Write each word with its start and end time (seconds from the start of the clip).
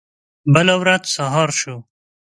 بله 0.53 0.75
ورځ 0.81 1.03
سهار 1.15 1.49
شو. 1.59 1.75